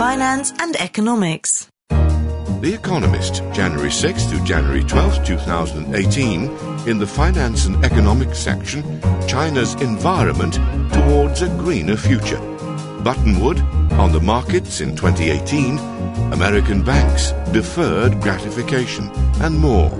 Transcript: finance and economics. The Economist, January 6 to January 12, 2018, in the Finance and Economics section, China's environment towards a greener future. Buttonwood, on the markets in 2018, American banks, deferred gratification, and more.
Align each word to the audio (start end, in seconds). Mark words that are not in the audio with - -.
finance 0.00 0.50
and 0.58 0.76
economics. 0.76 1.68
The 1.90 2.72
Economist, 2.72 3.42
January 3.52 3.90
6 3.90 4.24
to 4.30 4.42
January 4.44 4.82
12, 4.82 5.26
2018, 5.26 6.88
in 6.88 6.98
the 6.98 7.06
Finance 7.06 7.66
and 7.66 7.84
Economics 7.84 8.38
section, 8.38 8.82
China's 9.28 9.74
environment 9.82 10.54
towards 10.90 11.42
a 11.42 11.48
greener 11.58 11.96
future. 11.96 12.40
Buttonwood, 13.04 13.60
on 13.98 14.12
the 14.12 14.20
markets 14.20 14.80
in 14.80 14.96
2018, 14.96 15.76
American 16.32 16.82
banks, 16.82 17.32
deferred 17.52 18.22
gratification, 18.22 19.10
and 19.42 19.58
more. 19.58 19.90